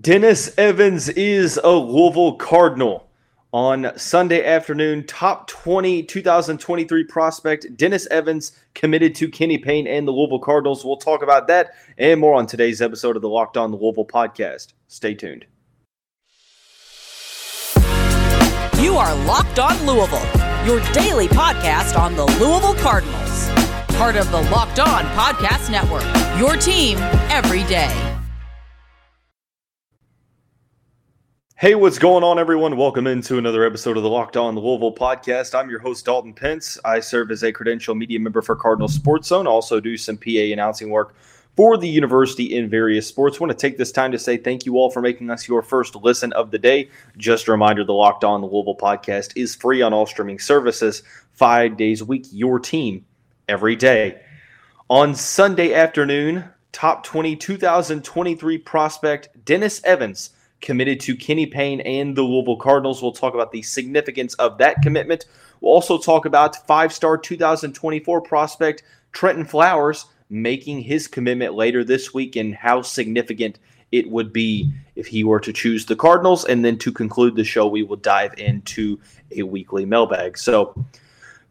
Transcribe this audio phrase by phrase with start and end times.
[0.00, 3.04] Dennis Evans is a Louisville Cardinal.
[3.52, 10.10] On Sunday afternoon, top 20 2023 prospect Dennis Evans committed to Kenny Payne and the
[10.10, 10.84] Louisville Cardinals.
[10.84, 14.72] We'll talk about that and more on today's episode of the Locked On Louisville podcast.
[14.88, 15.46] Stay tuned.
[18.82, 23.48] You are Locked On Louisville, your daily podcast on the Louisville Cardinals.
[23.96, 26.04] Part of the Locked On Podcast Network,
[26.38, 26.98] your team
[27.30, 28.05] every day.
[31.58, 32.76] Hey, what's going on, everyone?
[32.76, 35.58] Welcome into another episode of the Locked On Louisville podcast.
[35.58, 36.78] I'm your host, Dalton Pence.
[36.84, 40.52] I serve as a credential media member for Cardinal Sports Zone, also do some PA
[40.52, 41.14] announcing work
[41.56, 43.40] for the university in various sports.
[43.40, 45.96] Want to take this time to say thank you all for making us your first
[45.96, 46.90] listen of the day.
[47.16, 51.78] Just a reminder the Locked On Louisville podcast is free on all streaming services, five
[51.78, 53.02] days a week, your team
[53.48, 54.20] every day.
[54.90, 62.22] On Sunday afternoon, top 20 2023 prospect Dennis Evans committed to Kenny Payne and the
[62.22, 63.02] Louisville Cardinals.
[63.02, 65.26] We'll talk about the significance of that commitment.
[65.60, 72.12] We'll also talk about five star 2024 prospect Trentyn Flowers making his commitment later this
[72.12, 73.58] week and how significant
[73.92, 76.44] it would be if he were to choose the Cardinals.
[76.44, 78.98] And then to conclude the show, we will dive into
[79.36, 80.36] a weekly mailbag.
[80.36, 80.74] So,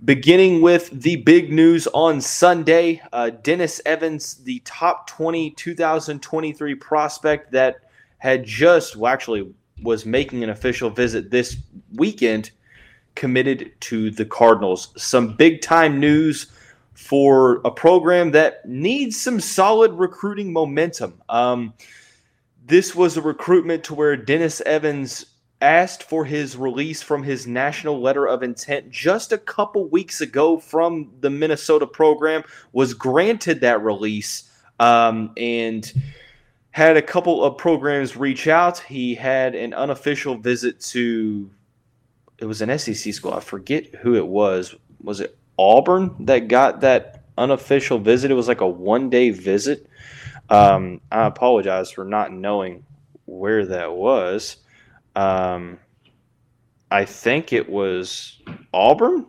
[0.03, 7.51] beginning with the big news on Sunday, uh, Dennis Evans, the top 20 2023 prospect
[7.53, 7.77] that
[8.25, 11.57] had just, well, actually was making an official visit this
[11.93, 12.49] weekend,
[13.13, 14.91] committed to the Cardinals.
[14.97, 16.47] Some big time news
[16.93, 21.21] for a program that needs some solid recruiting momentum.
[21.29, 21.75] Um,
[22.65, 25.27] this was a recruitment to where Dennis Evans
[25.61, 30.57] asked for his release from his national letter of intent just a couple weeks ago
[30.57, 34.49] from the Minnesota program, was granted that release.
[34.79, 35.93] Um, and
[36.75, 38.79] had a couple of programs reach out.
[38.79, 41.49] He had an unofficial visit to
[42.37, 43.33] it was an SEC school.
[43.33, 44.75] I forget who it was.
[45.01, 48.29] Was it Auburn that got that unofficial visit?
[48.29, 49.87] It was like a one day visit.
[50.49, 52.85] Um, I apologize for not knowing
[53.23, 54.57] where that was.
[55.15, 55.79] Um,
[56.91, 58.41] I think it was
[58.73, 59.27] Auburn.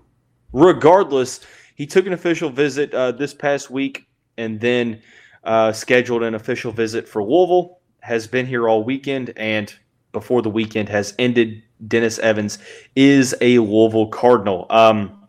[0.52, 1.42] Regardless,
[1.76, 5.00] he took an official visit uh, this past week, and then
[5.46, 9.74] uh, scheduled an official visit for Louisville, has been here all weekend, and
[10.12, 12.58] before the weekend has ended, Dennis Evans
[12.94, 14.66] is a Louisville Cardinal.
[14.70, 15.28] Um,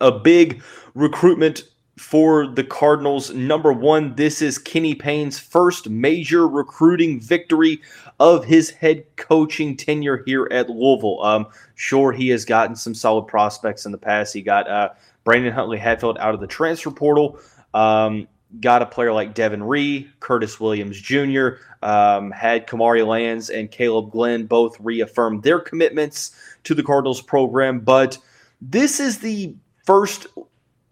[0.00, 0.62] a big
[0.94, 1.64] recruitment
[1.96, 3.32] for the Cardinals.
[3.32, 7.80] Number one, this is Kenny Payne's first major recruiting victory
[8.20, 11.22] of his head coaching tenure here at Louisville.
[11.22, 14.32] Um, sure, he has gotten some solid prospects in the past.
[14.32, 14.90] He got uh,
[15.24, 17.40] Brandon Huntley Hatfield out of the transfer portal.
[17.74, 18.28] Um,
[18.60, 21.48] got a player like Devin Ree, Curtis Williams Jr.,
[21.82, 27.80] um, had Kamari Lands and Caleb Glenn both reaffirmed their commitments to the Cardinals program.
[27.80, 28.18] But
[28.60, 29.54] this is the
[29.84, 30.26] first,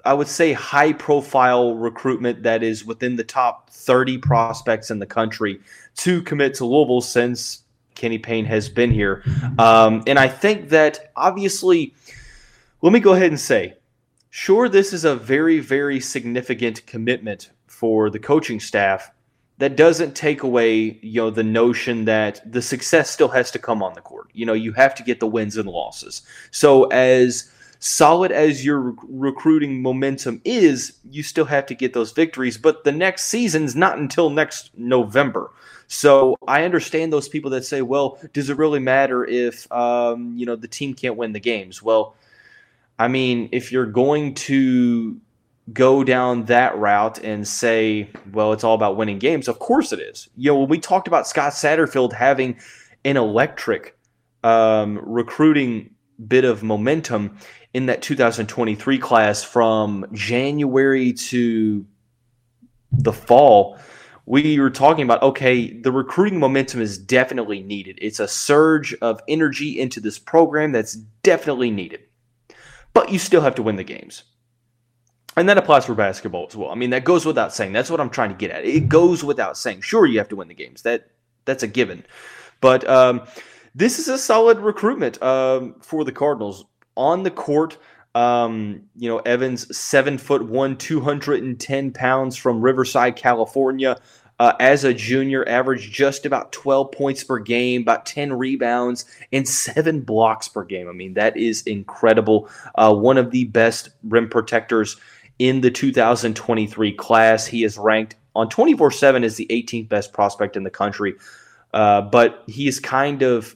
[0.04, 5.06] I would say, high profile recruitment that is within the top 30 prospects in the
[5.06, 5.60] country
[5.96, 7.62] to commit to Louisville since
[7.94, 9.24] Kenny Payne has been here.
[9.58, 11.94] Um, and I think that obviously,
[12.82, 13.74] let me go ahead and say,
[14.36, 19.10] sure, this is a very, very significant commitment for the coaching staff.
[19.56, 23.82] That doesn't take away, you know, the notion that the success still has to come
[23.82, 24.28] on the court.
[24.34, 26.20] You know, you have to get the wins and losses.
[26.50, 32.58] So as solid as your recruiting momentum is, you still have to get those victories.
[32.58, 35.50] But the next season's not until next November.
[35.86, 40.44] So I understand those people that say, "Well, does it really matter if um, you
[40.44, 42.16] know the team can't win the games?" Well,
[42.98, 45.20] I mean, if you're going to
[45.72, 50.00] go down that route and say, well, it's all about winning games, of course it
[50.00, 50.28] is.
[50.36, 52.58] You know, when we talked about Scott Satterfield having
[53.04, 53.96] an electric
[54.44, 55.90] um, recruiting
[56.26, 57.36] bit of momentum
[57.74, 61.84] in that 2023 class from January to
[62.92, 63.78] the fall,
[64.24, 67.98] we were talking about okay, the recruiting momentum is definitely needed.
[68.00, 72.05] It's a surge of energy into this program that's definitely needed
[72.96, 74.22] but you still have to win the games.
[75.36, 76.70] And that applies for basketball as well.
[76.70, 77.74] I mean, that goes without saying.
[77.74, 78.64] That's what I'm trying to get at.
[78.64, 79.82] It goes without saying.
[79.82, 80.80] Sure, you have to win the games.
[80.80, 81.10] That
[81.44, 82.06] that's a given.
[82.62, 83.24] But um,
[83.74, 86.64] this is a solid recruitment um, for the Cardinals
[86.96, 87.76] on the court.
[88.14, 93.98] Um, you know, Evans, seven foot one, 210 pounds from Riverside, California
[94.38, 99.48] uh, as a junior, averaged just about 12 points per game, about 10 rebounds, and
[99.48, 100.88] seven blocks per game.
[100.88, 102.48] I mean, that is incredible.
[102.74, 104.96] Uh, one of the best rim protectors
[105.38, 107.46] in the 2023 class.
[107.46, 111.14] He is ranked on 24 7 as the 18th best prospect in the country.
[111.72, 113.54] uh, but he's kind of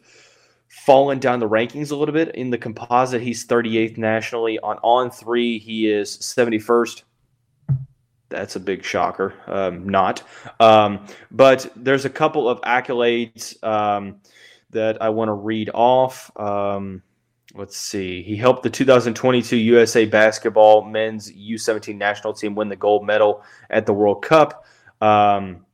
[0.69, 2.35] fallen down the rankings a little bit.
[2.35, 4.59] In the composite, he's 38th nationally.
[4.61, 7.03] On on three, he is 71st.
[8.31, 9.35] That's a big shocker.
[9.47, 10.23] Um, not.
[10.61, 14.21] Um, but there's a couple of accolades um,
[14.71, 16.31] that I want to read off.
[16.39, 17.03] Um,
[17.55, 18.23] let's see.
[18.23, 23.85] He helped the 2022 USA basketball men's U17 national team win the gold medal at
[23.85, 24.65] the World Cup.
[25.01, 25.67] Um,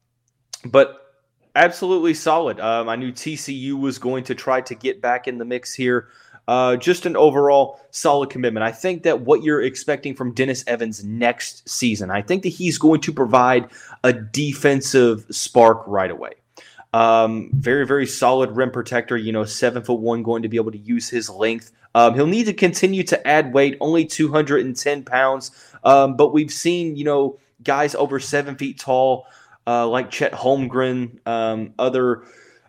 [0.65, 1.07] but
[1.55, 2.59] absolutely solid.
[2.61, 6.09] Um, I knew TCU was going to try to get back in the mix here.
[6.49, 8.63] Uh, just an overall solid commitment.
[8.63, 12.79] I think that what you're expecting from Dennis Evans next season, I think that he's
[12.79, 13.69] going to provide
[14.05, 16.33] a defensive spark right away.
[16.93, 19.17] Um, very, very solid rim protector.
[19.17, 21.73] You know, seven foot one, going to be able to use his length.
[21.95, 25.51] Um, he'll need to continue to add weight, only 210 pounds.
[25.83, 29.27] Um, but we've seen, you know, guys over seven feet tall
[29.67, 32.23] uh, like Chet Holmgren, um, other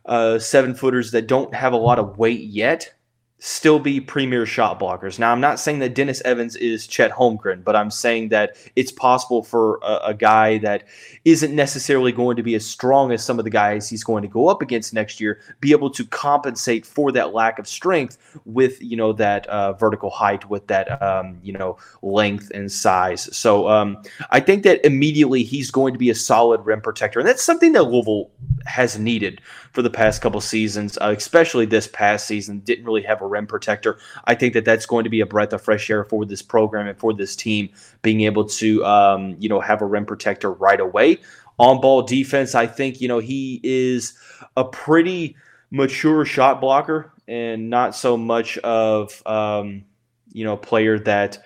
[0.05, 2.93] uh, seven footers that don't have a lot of weight yet,
[3.39, 5.19] still be premier shot blockers.
[5.19, 8.91] Now, I'm not saying that Dennis Evans is Chet Holmgren, but I'm saying that it's
[8.91, 10.85] possible for a, a, guy that
[11.23, 14.27] isn't necessarily going to be as strong as some of the guys he's going to
[14.27, 18.81] go up against next year be able to compensate for that lack of strength with
[18.81, 23.29] you know that uh, vertical height, with that um, you know length and size.
[23.35, 24.01] So um,
[24.31, 27.73] I think that immediately he's going to be a solid rim protector, and that's something
[27.73, 28.31] that Louisville
[28.65, 29.41] has needed
[29.73, 32.59] for the past couple seasons, uh, especially this past season.
[32.61, 33.99] Didn't really have a rim protector.
[34.25, 36.87] I think that that's going to be a breath of fresh air for this program
[36.87, 37.69] and for this team,
[38.01, 41.19] being able to um, you know have a rim protector right away.
[41.59, 44.13] On ball defense, I think you know he is
[44.55, 45.35] a pretty
[45.71, 49.85] mature shot blocker and not so much of um,
[50.31, 51.43] you know player that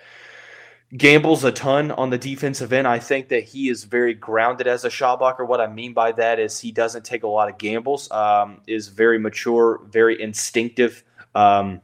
[0.96, 2.86] gambles a ton on the defensive end.
[2.86, 5.44] I think that he is very grounded as a shot blocker.
[5.44, 8.88] What I mean by that is he doesn't take a lot of gambles, um, is
[8.88, 11.02] very mature, very instinctive,
[11.34, 11.80] um,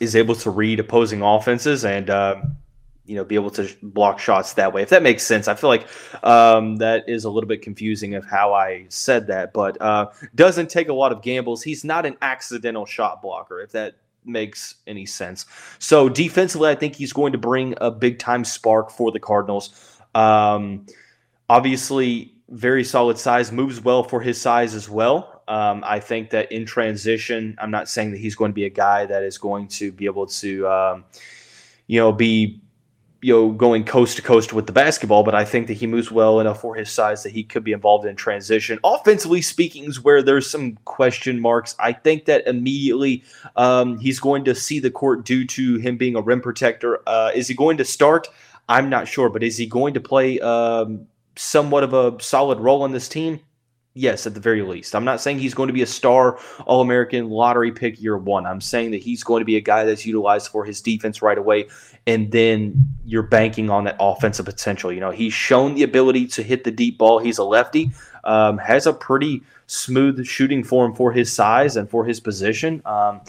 [0.00, 2.42] is able to read opposing offenses and, uh,
[3.04, 4.82] you know, be able to block shots that way.
[4.82, 5.86] If that makes sense, I feel like
[6.24, 10.70] um, that is a little bit confusing of how I said that, but uh, doesn't
[10.70, 11.62] take a lot of gambles.
[11.62, 13.60] He's not an accidental shot blocker.
[13.60, 15.46] If that makes any sense.
[15.78, 19.98] So defensively, I think he's going to bring a big time spark for the Cardinals.
[20.14, 20.86] Um,
[21.48, 25.31] obviously, very solid size, moves well for his size as well.
[25.48, 28.70] Um, I think that in transition, I'm not saying that he's going to be a
[28.70, 31.04] guy that is going to be able to, um,
[31.86, 32.62] you know, be
[33.24, 36.10] you know, going coast to coast with the basketball, but I think that he moves
[36.10, 38.80] well enough for his size that he could be involved in transition.
[38.82, 41.76] Offensively speaking, is where there's some question marks.
[41.78, 43.22] I think that immediately
[43.54, 47.00] um, he's going to see the court due to him being a rim protector.
[47.06, 48.26] Uh, is he going to start?
[48.68, 51.06] I'm not sure, but is he going to play um,
[51.36, 53.38] somewhat of a solid role on this team?
[53.94, 54.94] Yes, at the very least.
[54.94, 58.46] I'm not saying he's going to be a star All American lottery pick year one.
[58.46, 61.36] I'm saying that he's going to be a guy that's utilized for his defense right
[61.36, 61.68] away.
[62.06, 62.74] And then
[63.04, 64.90] you're banking on that offensive potential.
[64.90, 67.18] You know, he's shown the ability to hit the deep ball.
[67.18, 67.90] He's a lefty,
[68.24, 72.80] um, has a pretty smooth shooting form for his size and for his position.
[72.86, 73.20] Um,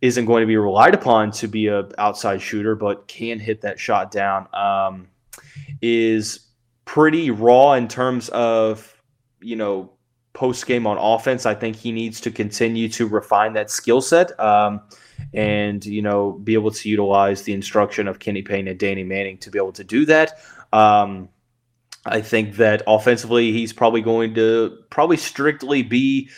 [0.00, 3.78] isn't going to be relied upon to be a outside shooter, but can hit that
[3.78, 4.48] shot down.
[4.54, 5.08] Um,
[5.82, 6.40] is
[6.86, 8.96] pretty raw in terms of
[9.40, 9.92] you know,
[10.32, 11.46] post game on offense.
[11.46, 14.82] I think he needs to continue to refine that skill set um,
[15.34, 19.38] and, you know, be able to utilize the instruction of Kenny Payne and Danny Manning
[19.38, 20.38] to be able to do that.
[20.72, 21.28] Um,
[22.06, 26.30] I think that offensively, he's probably going to probably strictly be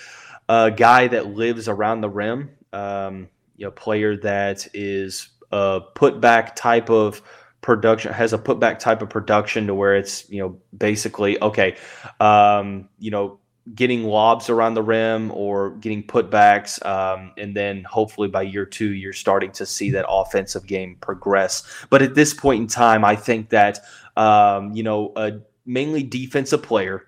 [0.48, 6.56] a guy that lives around the rim, um, you know, player that is a putback
[6.56, 7.22] type of
[7.62, 11.76] production has a putback type of production to where it's you know basically okay
[12.20, 13.38] um, you know
[13.76, 18.92] getting lobs around the rim or getting putbacks um, and then hopefully by year two
[18.92, 21.62] you're starting to see that offensive game progress.
[21.88, 23.78] But at this point in time i think that
[24.16, 25.32] um, you know a
[25.64, 27.06] mainly defensive player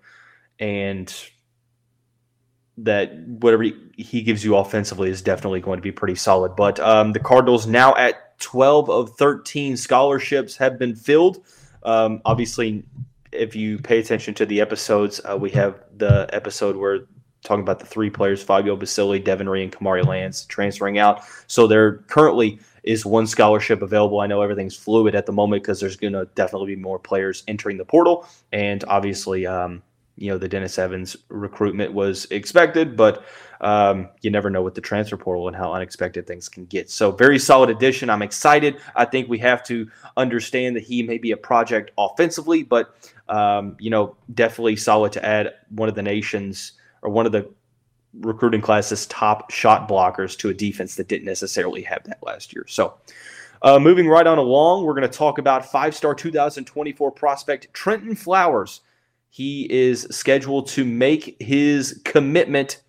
[0.61, 1.12] and
[2.78, 3.64] that whatever
[3.96, 6.56] he gives you offensively is definitely going to be pretty solid.
[6.56, 11.38] But um, the cardinals now at 12 of 13 scholarships have been filled.
[11.82, 12.84] Um, obviously,
[13.32, 17.06] if you pay attention to the episodes, uh, we have the episode where
[17.42, 21.22] talking about the three players, Fabio Basili, Devin Ree, and Kamari Lands transferring out.
[21.46, 24.20] So there currently is one scholarship available.
[24.20, 27.44] I know everything's fluid at the moment because there's going to definitely be more players
[27.48, 28.28] entering the portal.
[28.52, 29.82] And obviously, um,
[30.16, 33.25] you know, the Dennis Evans recruitment was expected, but
[33.61, 36.90] um, you never know with the transfer portal and how unexpected things can get.
[36.90, 38.11] So, very solid addition.
[38.11, 38.76] I'm excited.
[38.94, 42.94] I think we have to understand that he may be a project offensively, but,
[43.28, 47.49] um, you know, definitely solid to add one of the nation's or one of the
[48.21, 52.64] recruiting class's top shot blockers to a defense that didn't necessarily have that last year.
[52.68, 52.94] So,
[53.62, 58.16] uh, moving right on along, we're going to talk about five star 2024 prospect Trentyn
[58.16, 58.83] Flowers.
[59.34, 62.80] He is scheduled to make his commitment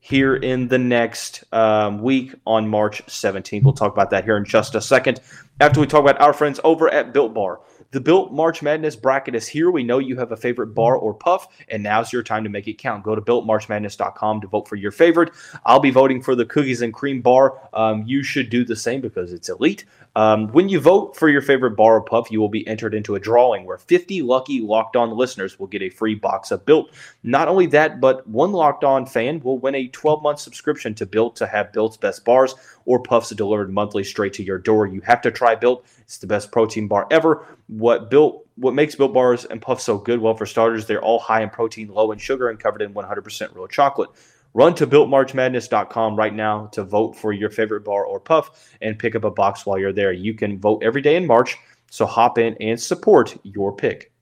[0.00, 3.62] here in the next um, week on March 17th.
[3.62, 5.20] We'll talk about that here in just a second
[5.60, 7.60] after we talk about our friends over at Built Bar.
[7.92, 9.70] The Built March Madness bracket is here.
[9.70, 12.66] We know you have a favorite bar or puff, and now's your time to make
[12.66, 13.04] it count.
[13.04, 15.30] Go to builtmarchmadness.com to vote for your favorite.
[15.66, 17.68] I'll be voting for the cookies and cream bar.
[17.74, 19.84] Um, you should do the same because it's elite.
[20.14, 23.14] Um, when you vote for your favorite bar or puff, you will be entered into
[23.14, 26.90] a drawing where 50 lucky locked on listeners will get a free box of Built.
[27.22, 31.06] Not only that, but one locked on fan will win a 12 month subscription to
[31.06, 32.54] Built to have Built's best bars
[32.84, 34.86] or puffs delivered monthly straight to your door.
[34.86, 35.86] You have to try Built.
[36.00, 37.46] It's the best protein bar ever.
[37.68, 40.20] What Built what makes Built bars and puffs so good?
[40.20, 43.54] Well, for starters, they're all high in protein, low in sugar, and covered in 100%
[43.54, 44.10] real chocolate.
[44.54, 49.14] Run to builtmarchmadness.com right now to vote for your favorite bar or puff and pick
[49.14, 50.12] up a box while you're there.
[50.12, 51.56] You can vote every day in March,
[51.90, 54.12] so hop in and support your pick.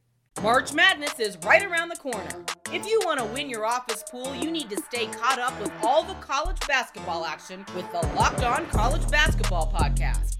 [0.42, 2.44] March Madness is right around the corner.
[2.72, 5.72] If you want to win your office pool, you need to stay caught up with
[5.82, 10.39] all the college basketball action with the Locked On College Basketball Podcast.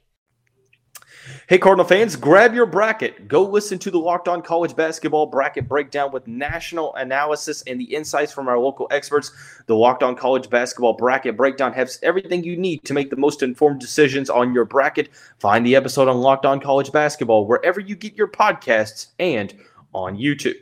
[1.47, 3.27] Hey, Cardinal fans, grab your bracket.
[3.27, 7.93] Go listen to the Locked On College Basketball Bracket Breakdown with national analysis and the
[7.93, 9.31] insights from our local experts.
[9.67, 13.43] The Locked On College Basketball Bracket Breakdown has everything you need to make the most
[13.43, 15.09] informed decisions on your bracket.
[15.37, 19.53] Find the episode on Locked On College Basketball wherever you get your podcasts and
[19.93, 20.55] on YouTube.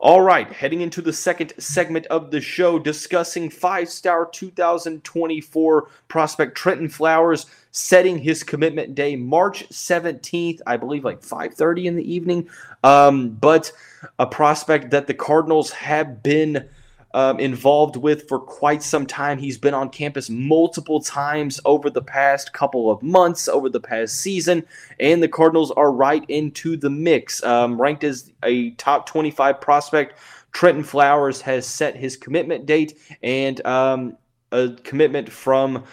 [0.00, 6.56] All right, heading into the second segment of the show, discussing five star 2024 prospect
[6.56, 7.46] Trentyn Flowers
[7.78, 12.48] setting his commitment day March 17th, I believe like 5:30 in the evening.
[12.82, 13.70] Um, but
[14.18, 16.68] a prospect that the Cardinals have been
[17.14, 19.38] um, involved with for quite some time.
[19.38, 24.16] He's been on campus multiple times over the past couple of months, over the past
[24.16, 24.64] season,
[24.98, 27.42] and the Cardinals are right into the mix.
[27.44, 30.18] Um, ranked as a top 25 prospect,
[30.52, 34.18] Trentyn Flowers has set his commitment date, and um,
[34.50, 35.84] a commitment from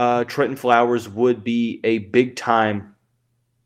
[0.00, 2.96] uh, Trentyn Flowers would be a big time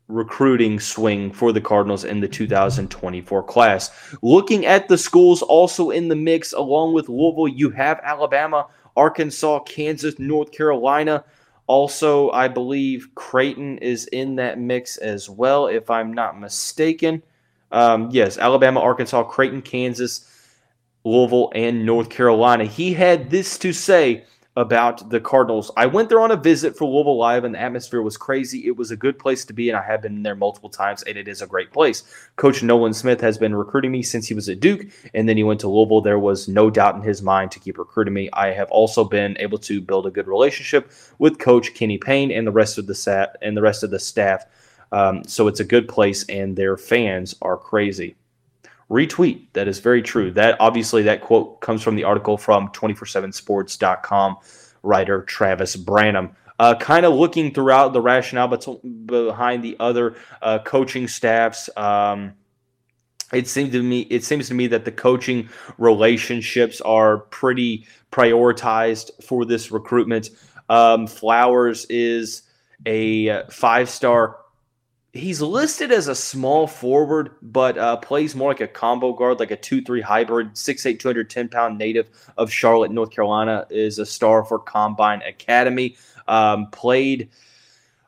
[0.09, 3.89] recruiting swing for the Cardinals in the 2024 class.
[4.21, 9.59] Looking at the schools also in the mix, along with Louisville, you have Alabama, Arkansas,
[9.59, 11.23] Kansas, North Carolina.
[11.67, 17.23] Also, I believe Creighton is in that mix as well, if I'm not mistaken.
[17.71, 20.29] Um, yes, Alabama, Arkansas, Creighton, Kansas,
[21.05, 22.65] Louisville, and North Carolina.
[22.65, 24.25] He had this to say
[24.57, 25.69] about the Cardinals.
[25.75, 28.65] I went there on a visit for Louisville Live, and the atmosphere was crazy.
[28.67, 31.17] It was a good place to be, and I have been there multiple times, and
[31.17, 32.03] it is a great place.
[32.37, 35.43] Coach Nolan Smith has been recruiting me since he was at Duke, and then he
[35.43, 36.01] went to Louisville.
[36.01, 38.29] There was no doubt in his mind to keep recruiting me.
[38.31, 42.47] I have also been able to build a good relationship with Coach Kenny Payne and
[42.47, 44.45] the rest of the sat and the rest of the staff.
[44.91, 48.15] Um, so it's a good place, and their fans are crazy
[48.89, 49.47] retweet.
[49.53, 50.31] That is very true.
[50.31, 54.37] That obviously that quote comes from the article from 247sports.com
[54.83, 56.35] writer Travis Branham.
[56.57, 58.47] Uh, kind of looking throughout the rationale
[59.05, 61.69] behind the other uh, coaching staffs.
[61.75, 62.33] Um,
[63.33, 69.11] it seems to me it seems to me that the coaching relationships are pretty prioritized
[69.23, 70.29] for this recruitment.
[70.69, 72.43] Um, Flowers is
[72.85, 74.37] a five star
[75.15, 79.51] he's listed as a small forward, but uh, plays more like a combo guard, like
[79.51, 80.53] a 2 3 hybrid.
[80.53, 82.07] 6'8, 210 pound native
[82.37, 85.95] of Charlotte, North Carolina, is a star for Combine Academy.
[86.27, 87.29] Um, played,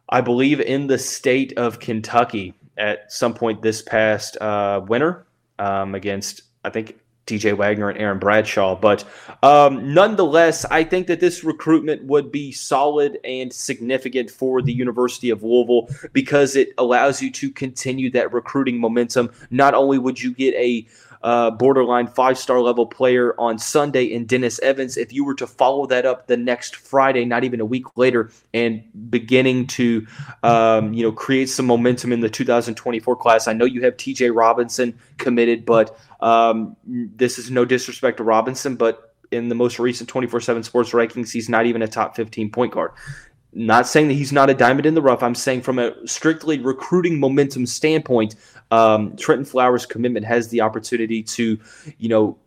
[0.09, 5.25] I believe, in the state of Kentucky at some point this past uh, winter
[5.59, 8.75] um, against, I think, DJ Wagner and Aaron Bradshaw.
[8.75, 9.03] But
[9.43, 15.29] um, nonetheless, I think that this recruitment would be solid and significant for the University
[15.29, 19.31] of Louisville because it allows you to continue that recruiting momentum.
[19.51, 20.87] Not only would you get a
[21.23, 25.47] uh, borderline five star level player on Sunday in Dennis Evans, if you were to
[25.47, 30.05] follow that up the next Friday, not even a week later, and beginning to
[30.43, 33.47] um, you know create some momentum in the 2024 class.
[33.47, 34.31] I know you have T.J.
[34.31, 40.09] Robinson committed, but um, this is no disrespect to Robinson, but in the most recent
[40.09, 42.91] 24 7 sports rankings, he's not even a top 15 point guard.
[43.57, 45.23] Not saying that he's not a diamond in the rough.
[45.23, 48.35] I'm saying from a strictly recruiting momentum standpoint,
[48.69, 51.57] um, Trentyn Flowers' commitment has the opportunity to,
[51.97, 52.37] you know,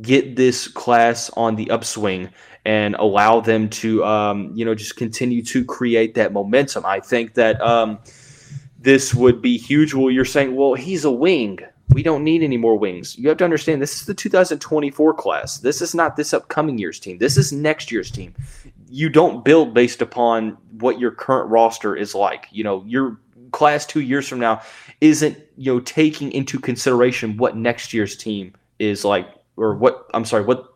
[0.00, 2.30] get this class on the upswing
[2.64, 6.86] and allow them to, um, you know, just continue to create that momentum.
[6.86, 7.98] I think that um,
[8.78, 9.92] this would be huge.
[9.92, 11.58] Well, you're saying, well, he's a wing.
[11.90, 13.16] We don't need any more wings.
[13.18, 15.58] You have to understand this is the 2024 class.
[15.58, 17.18] This is not this upcoming year's team.
[17.18, 18.34] This is next year's team.
[18.88, 22.46] You don't build based upon what your current roster is like.
[22.50, 23.20] You know, your
[23.52, 24.62] class two years from now
[25.00, 30.24] isn't, you know, taking into consideration what next year's team is like, or what, I'm
[30.24, 30.74] sorry, what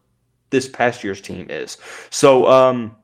[0.50, 1.78] this past year's team is.
[2.10, 2.96] So, um,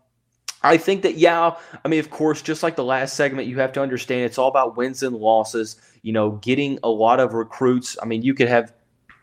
[0.63, 3.73] I think that, yeah, I mean, of course, just like the last segment, you have
[3.75, 7.97] to understand it's all about wins and losses, you know, getting a lot of recruits.
[8.03, 8.73] I mean, you could have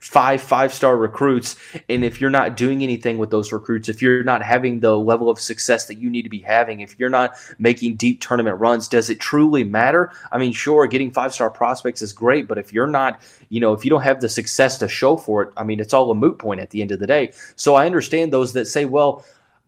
[0.03, 1.55] five five star recruits
[1.87, 5.29] and if you're not doing anything with those recruits if you're not having the level
[5.29, 8.89] of success that you need to be having if you're not making deep tournament runs
[8.89, 10.11] does it truly matter?
[10.33, 13.71] I mean sure getting five star prospects is great but if you're not you know
[13.71, 16.15] if you don't have the success to show for it i mean it's all a
[16.15, 17.31] moot point at the end of the day.
[17.55, 19.23] So i understand those that say well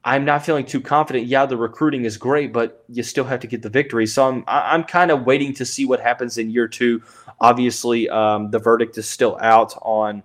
[0.06, 1.26] I'm not feeling too confident.
[1.26, 4.06] Yeah, the recruiting is great, but you still have to get the victory.
[4.06, 7.02] So I'm I'm kind of waiting to see what happens in year two.
[7.42, 10.22] Obviously, um, the verdict is still out on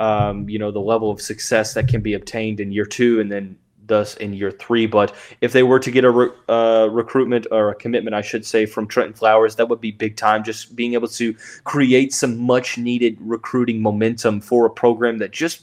[0.00, 3.30] um, you know the level of success that can be obtained in year two, and
[3.30, 4.86] then thus in year three.
[4.86, 8.44] But if they were to get a re- uh, recruitment or a commitment, I should
[8.44, 10.42] say, from Trentyn Flowers, that would be big time.
[10.42, 15.62] Just being able to create some much needed recruiting momentum for a program that just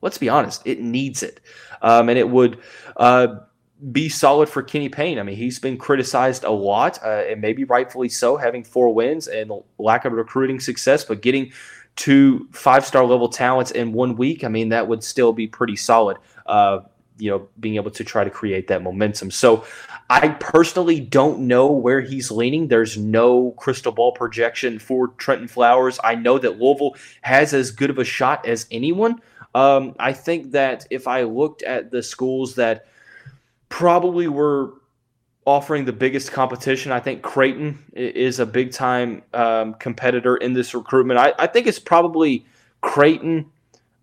[0.00, 1.40] let's be honest, it needs it.
[1.82, 2.58] Um, and it would
[2.96, 3.36] uh,
[3.92, 5.18] be solid for Kenny Payne.
[5.18, 9.28] I mean, he's been criticized a lot, uh, and maybe rightfully so, having four wins
[9.28, 11.52] and lack of recruiting success, but getting
[11.96, 15.76] two five star level talents in one week, I mean, that would still be pretty
[15.76, 16.18] solid.
[16.46, 16.80] Uh,
[17.20, 19.30] you know, being able to try to create that momentum.
[19.30, 19.64] So,
[20.10, 22.68] I personally don't know where he's leaning.
[22.68, 26.00] There's no crystal ball projection for Trentyn Flowers.
[26.02, 29.20] I know that Louisville has as good of a shot as anyone.
[29.58, 32.86] Um, I think that if I looked at the schools that
[33.68, 34.74] probably were
[35.44, 40.74] offering the biggest competition, I think Creighton is a big time um, competitor in this
[40.74, 41.18] recruitment.
[41.18, 42.46] I, I, think it's probably
[42.82, 43.50] Creighton,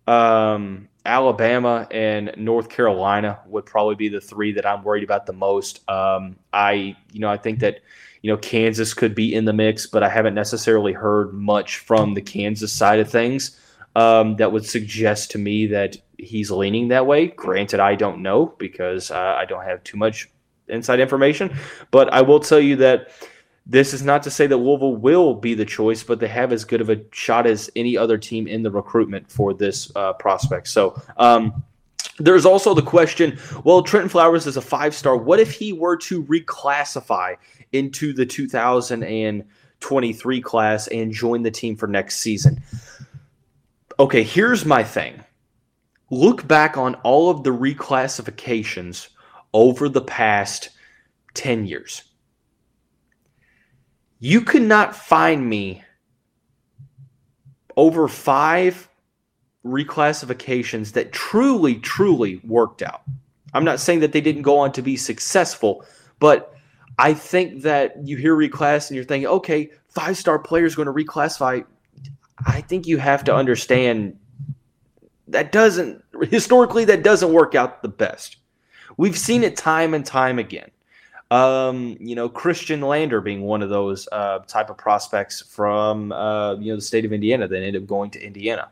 [0.06, 5.32] um, Alabama, and North Carolina would probably be the three that I'm worried about the
[5.32, 5.88] most.
[5.88, 7.80] Um, I, you know, I think that
[8.20, 12.12] you know Kansas could be in the mix, but I haven't necessarily heard much from
[12.12, 13.58] the Kansas side of things
[13.96, 17.28] um, that would suggest to me that he's leaning that way.
[17.28, 20.30] Granted, I don't know because uh, I don't have too much
[20.68, 21.56] inside information,
[21.90, 23.08] but I will tell you that
[23.64, 26.62] this is not to say that Louisville will be the choice, but they have as
[26.62, 30.68] good of a shot as any other team in the recruitment for this uh, prospect.
[30.68, 31.64] So, um,
[32.18, 35.16] there's also the question well, Trentyn Flowers is a five star.
[35.16, 37.36] What if he were to reclassify
[37.72, 42.62] into the 2023 class and join the team for next season?
[43.98, 45.24] Okay, here's my thing.
[46.10, 49.08] Look back on all of the reclassifications
[49.52, 50.70] over the past
[51.34, 52.02] 10 years.
[54.18, 55.82] You could not find me
[57.76, 58.88] over five
[59.64, 63.02] reclassifications that truly, truly worked out.
[63.52, 65.84] I'm not saying that they didn't go on to be successful,
[66.18, 66.54] but
[66.98, 70.92] I think that you hear reclass and you're thinking, okay, five star players going to
[70.92, 71.64] reclassify.
[72.44, 74.18] I think you have to understand
[75.28, 78.36] that doesn't historically that doesn't work out the best.
[78.96, 80.70] We've seen it time and time again.
[81.30, 86.54] Um, you know, Khristian Lander being one of those uh, type of prospects from uh,
[86.56, 88.68] you know the state of Indiana that ended up going to Indiana.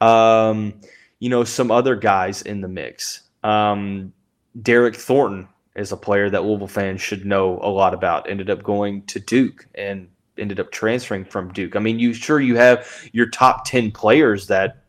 [0.00, 0.80] Um,
[1.20, 3.22] you know, some other guys in the mix.
[3.42, 4.12] Um,
[4.60, 8.28] Derryck Thornton is a player that Louisville fans should know a lot about.
[8.28, 11.76] Ended up going to Duke and ended up transferring from Duke.
[11.76, 14.84] I mean, you sure you have your top 10 players that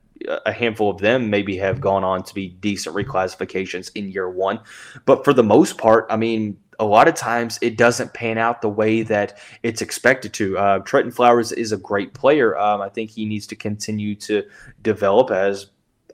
[0.46, 4.60] a handful of them maybe have gone on to be decent reclassifications in year one.
[5.06, 8.62] But for the most part, I mean, a lot of times it doesn't pan out
[8.62, 10.58] the way that it's expected to.
[10.58, 12.58] Uh, Trentyn Flowers is a great player.
[12.58, 14.44] Um, I think he needs to continue to
[14.82, 15.68] develop as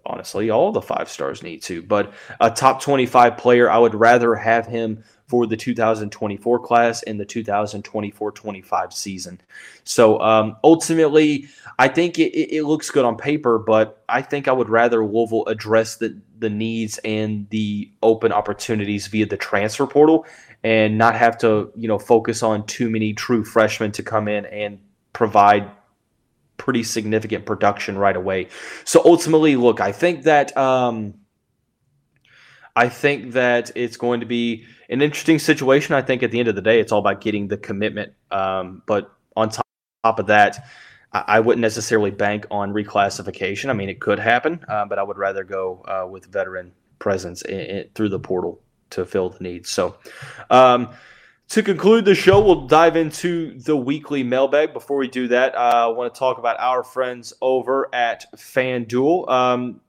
[0.05, 1.81] honestly all the five stars need to.
[1.81, 7.17] But a top 25 player, I would rather have him for the 2024 class and
[7.17, 9.39] the 2024-25 season.
[9.85, 11.47] So um, ultimately,
[11.79, 15.45] I think it, it, looks good on paper, but I think I would rather Louisville
[15.47, 20.25] address the the needs and the open opportunities via the transfer portal,
[20.65, 24.45] and not have to you know focus on too many true freshmen to come in
[24.47, 24.79] and
[25.13, 25.71] provide
[26.62, 28.47] pretty significant production right away.
[28.86, 30.56] So ultimately, look, I think that.
[30.56, 31.15] Um,
[32.74, 35.93] I think that it's going to be an interesting situation.
[35.93, 38.13] I think at the end of the day, it's all about getting the commitment.
[38.32, 39.65] Um, but on top
[40.04, 40.65] of that,
[41.12, 43.69] I, I, wouldn't necessarily bank on reclassification.
[43.69, 47.41] I mean, it could happen, uh, but I would rather go uh, with veteran presence
[47.41, 49.69] in, in, through the portal to fill the needs.
[49.69, 49.97] So,
[50.50, 50.91] um,
[51.51, 54.71] to conclude the show, we'll dive into the weekly mailbag.
[54.71, 59.29] Before we do that, uh, I want to talk about our friends over at FanDuel.
[59.29, 59.81] Um,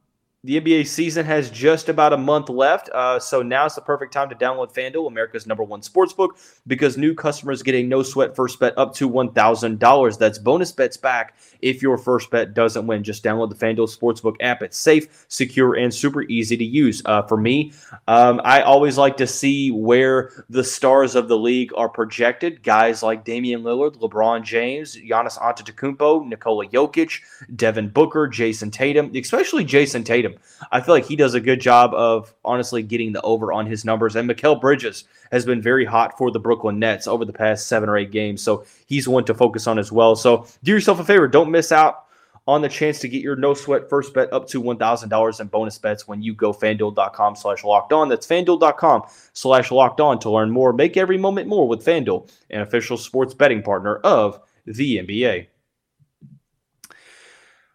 [0.45, 4.29] the NBA season has just about a month left, uh, so now's the perfect time
[4.29, 6.31] to download FanDuel, America's number one sportsbook,
[6.67, 10.19] because new customers get a no sweat first bet up to $1,000.
[10.19, 13.05] That's bonus bets back if your first bet doesn't win.
[13.05, 14.63] Just download the FanDuel Sportsbook app.
[14.63, 17.03] It's safe, secure, and super easy to use.
[17.05, 17.73] Uh, for me,
[18.09, 22.65] um, I always like to see where the stars of the league are projected.
[22.65, 27.21] Guys like Damian Lillard, LeBron James, Giannis Antetokounmpo, Nikola Jokic,
[27.55, 30.32] Devin Booker, Jayson Tatum, especially Jayson Tatum.
[30.71, 33.85] I feel like he does a good job of honestly getting the over on his
[33.85, 34.17] numbers.
[34.17, 37.89] And Mikal Bridges has been very hot for the Brooklyn Nets over the past seven
[37.89, 38.43] or eight games.
[38.43, 40.17] So he's one to focus on as well.
[40.17, 41.29] So do yourself a favor.
[41.29, 42.07] Don't miss out
[42.47, 45.79] on the chance to get your no sweat first bet up to $1,000 in bonus
[45.79, 48.09] bets when you go fanduel.com slash locked on.
[48.09, 50.73] That's fanduel.com slash locked on to learn more.
[50.73, 55.47] Make every moment more with Fanduel, an official sports betting partner of the NBA.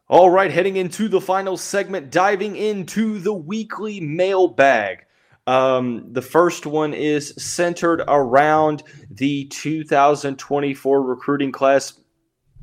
[0.09, 5.05] All right, heading into the final segment, diving into the weekly mailbag.
[5.47, 11.99] Um, the first one is centered around the 2024 recruiting class.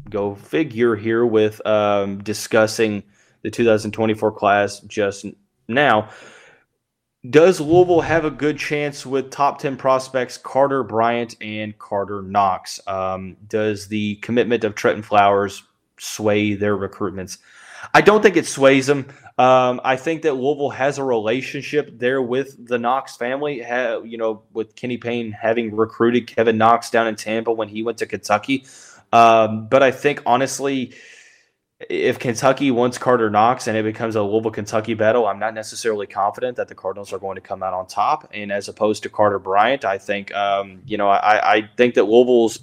[0.08, 3.02] Go figure here with um, discussing
[3.42, 5.26] the 2024 class just
[5.68, 6.08] now.
[7.28, 12.80] Does Louisville have a good chance with top 10 prospects Carter Bryant and Carter Knox?
[12.86, 15.62] Um, does the commitment of Trentyn Flowers
[15.98, 17.38] sway their recruitments.
[17.92, 19.06] I don't think it sways them.
[19.36, 23.62] Um, I think that Louisville has a relationship there with the Knox family.
[23.62, 27.82] Ha, you know, with Kenny Payne having recruited Kevin Knox down in Tampa when he
[27.82, 28.64] went to Kentucky.
[29.12, 30.94] Um, but I think honestly,
[31.90, 36.06] if Kentucky wants Carter Knox and it becomes a Louisville Kentucky battle, I'm not necessarily
[36.06, 38.28] confident that the Cardinals are going to come out on top.
[38.32, 42.04] And as opposed to Carter Bryant, I think um, you know I, I think that
[42.04, 42.60] Louisville's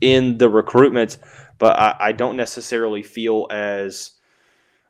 [0.00, 1.18] in the recruitment
[1.62, 4.10] but I, I don't necessarily feel as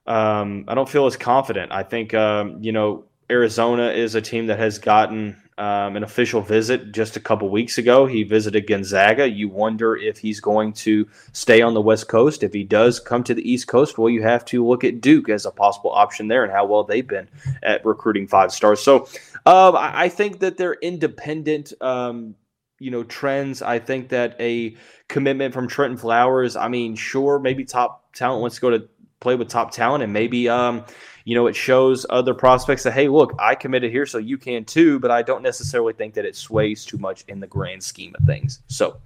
[0.07, 1.71] um, I don't feel as confident.
[1.71, 6.41] I think um, you know Arizona is a team that has gotten um, an official
[6.41, 8.07] visit just a couple weeks ago.
[8.07, 9.29] He visited Gonzaga.
[9.29, 12.43] You wonder if he's going to stay on the West Coast.
[12.43, 15.29] If he does come to the East Coast, well, you have to look at Duke
[15.29, 17.29] as a possible option there and how well they've been
[17.63, 18.81] at recruiting five stars.
[18.81, 19.07] So
[19.45, 22.35] uh, I think that they're independent um,
[22.83, 23.63] you know trends.
[23.63, 24.77] I think that a
[25.09, 26.57] commitment from Trentyn Flowers.
[26.57, 28.89] I mean, sure, maybe top talent wants to go to
[29.21, 30.85] play with top talent, and maybe um,
[31.25, 34.65] you know it shows other prospects that hey, look, I committed here, so you can
[34.65, 34.99] too.
[34.99, 38.27] But I don't necessarily think that it sways too much in the grand scheme of
[38.27, 38.61] things.
[38.67, 38.99] So.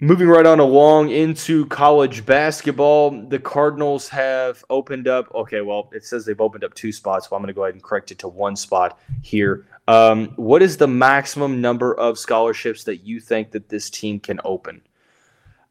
[0.00, 5.32] Moving right on along into college basketball, the Cardinals have opened up.
[5.32, 7.74] Okay, well, it says they've opened up two spots, so I'm going to go ahead
[7.74, 9.64] and correct it to one spot here.
[9.88, 14.40] Um, what is the maximum number of scholarships that you think that this team can
[14.44, 14.82] open?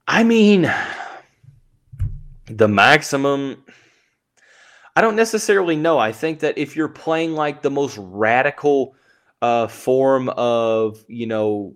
[0.08, 0.72] I mean,
[2.46, 3.64] the maximum.
[4.96, 5.98] I don't necessarily know.
[5.98, 8.96] I think that if you're playing like the most radical
[9.42, 11.74] uh, form of, you know,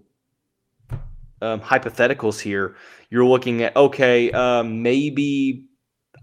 [1.41, 2.75] um, hypotheticals here,
[3.09, 5.65] you're looking at okay, um, maybe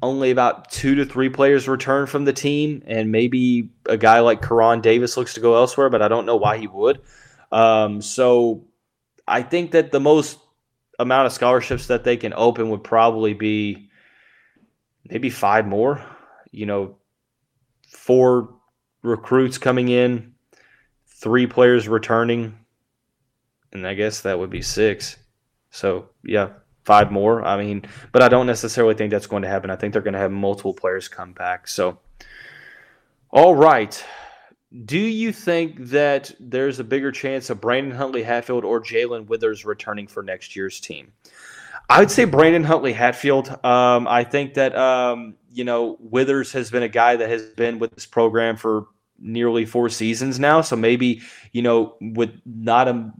[0.02, 4.42] only about two to three players return from the team, and maybe a guy like
[4.42, 7.00] Karan Davis looks to go elsewhere, but I don't know why he would.
[7.52, 8.64] Um, so
[9.28, 10.38] I think that the most
[10.98, 13.88] amount of scholarships that they can open would probably be
[15.08, 16.04] maybe five more.
[16.50, 16.96] You know,
[17.88, 18.54] four
[19.02, 20.34] recruits coming in,
[21.06, 22.58] three players returning,
[23.72, 25.16] and I guess that would be six.
[25.70, 26.50] So yeah,
[26.84, 27.44] five more.
[27.44, 29.70] I mean, but I don't necessarily think that's going to happen.
[29.70, 31.68] I think they're going to have multiple players come back.
[31.68, 31.98] So,
[33.30, 34.04] all right.
[34.84, 39.66] Do you think that there's a bigger chance of Brandon Huntley Hatfield or Jae'Lyn Withers
[39.66, 41.12] returning for next year's team?
[41.90, 43.50] I would say Brandon Huntley Hatfield.
[43.64, 47.78] Um, I think that um, you know Withers has been a guy that has been
[47.78, 48.86] with this program for
[49.18, 50.62] nearly four seasons now.
[50.62, 51.20] So maybe
[51.52, 53.10] you know with not a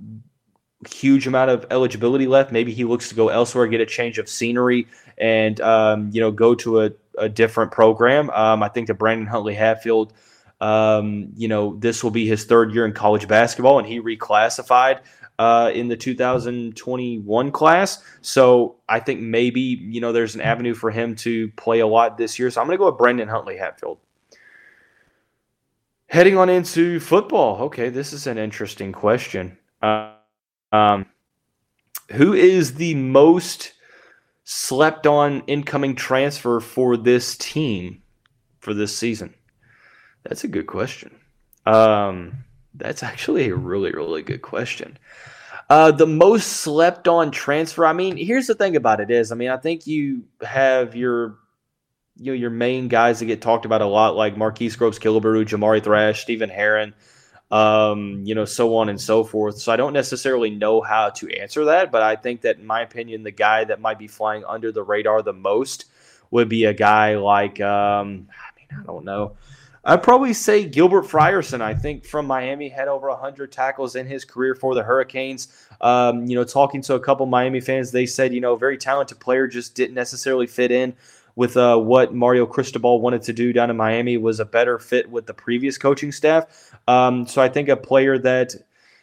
[0.91, 2.53] huge amount of eligibility left.
[2.53, 4.87] Maybe he looks to go elsewhere, get a change of scenery,
[5.19, 8.31] and um, you know go to a, a different program.
[8.31, 10.13] Um, I think that Brandon Huntley Hatfield,
[10.61, 15.01] um, you know, this will be his third year in college basketball, and he reclassified.
[15.39, 18.05] Uh, in the 2021 class.
[18.21, 22.17] So I think maybe, you know, there's an avenue for him to play a lot
[22.17, 22.49] this year.
[22.51, 23.99] So I'm going to go with Brandon Huntley Hatfield.
[26.13, 27.63] Heading on into football.
[27.63, 29.57] Okay, this is an interesting question.
[29.81, 30.13] Uh,
[30.73, 31.07] um,
[32.13, 33.73] who is the most
[34.45, 38.03] slept on incoming transfer for this team
[38.61, 39.35] for this season?
[40.25, 41.15] That's a good question.
[41.67, 44.99] Um, that's actually a really, really good question.
[45.71, 47.87] Uh, the most slept on transfer.
[47.87, 51.39] I mean, here's the thing about it is, I mean, I think you have your
[52.17, 55.47] you know your main guys that get talked about a lot, like Marquise Groves Killebrew,
[55.47, 56.95] Jamari Thrash, Stephen Herron,
[57.53, 59.59] um, you know, so on and so forth.
[59.59, 62.81] So I don't necessarily know how to answer that, but I think that in my
[62.81, 65.85] opinion, the guy that might be flying under the radar the most
[66.31, 69.37] would be a guy like um, I mean, I don't know.
[69.85, 71.61] I'd probably say Gilbert Frierson.
[71.61, 75.49] I think from Miami had over 100 tackles in his career for the Hurricanes.
[75.81, 79.19] Um, you know, talking to a couple Miami fans, they said, you know, very talented
[79.19, 80.95] player, just didn't necessarily fit in
[81.35, 85.11] with uh, what Mario Cristobal wanted to do down in Miami was a better fit
[85.11, 86.73] with the previous coaching staff.
[86.87, 88.55] Um, so I think a player that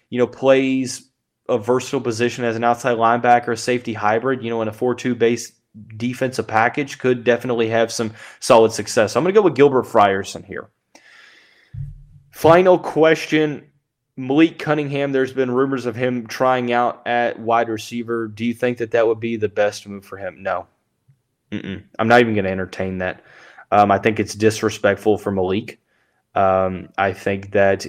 [0.09, 1.09] you know plays
[1.47, 5.51] a versatile position as an outside linebacker, safety hybrid, you know, in a four-two base
[5.97, 9.13] defensive package, could definitely have some solid success.
[9.13, 10.69] So I'm going to go with Gilbert Frierson here.
[12.31, 13.65] Final question.
[14.15, 18.27] Malik Cunningham, there's been rumors of him trying out at wide receiver.
[18.27, 20.43] Do you think that that would be the best move for him?
[20.43, 20.67] No,
[21.51, 21.83] Mm-mm.
[21.97, 23.23] I'm not even going to entertain that.
[23.71, 25.79] Um, I think it's disrespectful for Malik.
[26.35, 27.85] Um, I think that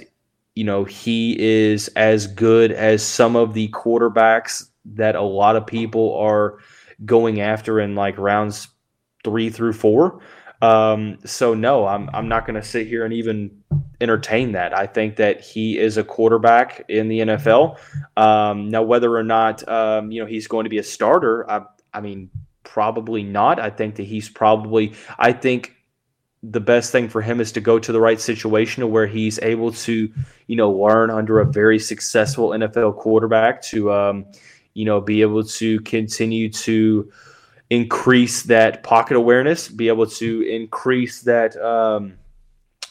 [0.55, 5.65] you know he is as good as some of the quarterbacks that a lot of
[5.65, 6.59] people are
[7.05, 8.67] going after in like rounds
[9.23, 10.21] three through four.
[10.61, 13.63] Um, so no, I'm I'm not going to sit here and even
[13.99, 14.77] entertain that.
[14.77, 17.77] I think that he is a quarterback in the NFL.
[18.17, 21.61] Um, now, whether or not um, you know he's going to be a starter, I,
[21.93, 22.29] I mean,
[22.71, 23.59] Probably not.
[23.59, 25.75] I think that he's probably, I think
[26.41, 29.73] the best thing for him is to go to the right situation where he's able
[29.73, 30.09] to,
[30.47, 34.25] you know, learn under a very successful NFL quarterback to, um,
[34.73, 37.11] you know, be able to continue to
[37.69, 42.13] increase that pocket awareness, be able to increase that, um,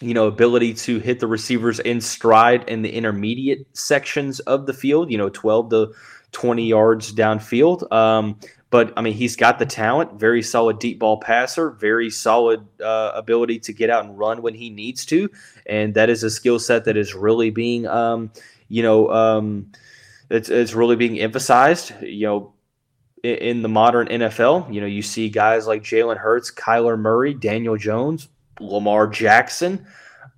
[0.03, 4.75] you know, ability to hit the receivers in stride in the intermediate sections of the
[4.75, 5.95] field, you know, 12 to
[6.33, 7.91] 20 yards downfield.
[7.91, 8.39] Um,
[8.71, 13.13] but I mean, he's got the talent, very solid deep ball passer, very solid uh,
[13.15, 15.29] ability to get out and run when he needs to,
[15.67, 18.31] and that is a skill set that is really being, um,
[18.69, 19.73] you know, um,
[20.31, 21.93] it's it's really being emphasized.
[22.01, 22.55] You know,
[23.25, 27.35] in, in the modern NFL, you know, you see guys like Jalen Hurts, Kyler Murray,
[27.35, 28.29] Daniel Jones,
[28.61, 29.85] Lamar Jackson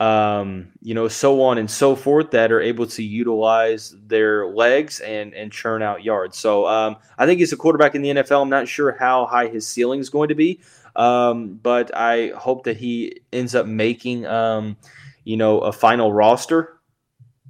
[0.02, 4.98] um, you know, so on and so forth that are able to utilize their legs
[4.98, 6.36] and and churn out yards.
[6.36, 8.42] So um, I think he's a quarterback in the NFL.
[8.42, 10.60] I'm not sure how high his ceiling is going to be,
[10.96, 14.76] um, but I hope that he ends up making, um,
[15.22, 16.80] you know, a final roster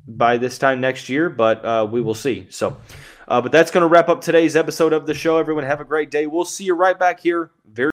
[0.07, 1.31] by this time next year.
[1.31, 2.47] But uh, we will see.
[2.51, 2.77] So.
[3.29, 5.39] Uh, but that's going to wrap up today's episode of the show.
[5.39, 6.27] Everyone, have a great day.
[6.27, 7.91] We'll see you right back here very